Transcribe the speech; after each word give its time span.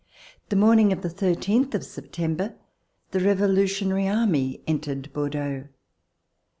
The 0.49 0.55
morning 0.55 0.91
of 0.91 1.03
the 1.03 1.11
thirteenth 1.11 1.75
of 1.75 1.85
September, 1.85 2.55
the 3.11 3.19
Revolutionary 3.19 4.07
Army 4.07 4.59
entered 4.65 5.13
Bordeaux. 5.13 5.65